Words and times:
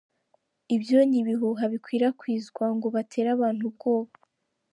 Ibyo 0.75 0.99
ni 1.09 1.17
ibihuha 1.21 1.63
bikwirakwizwa 1.73 2.65
ngo 2.75 2.87
batere 2.95 3.27
abantu 3.35 3.63
ubwoba". 3.69 4.11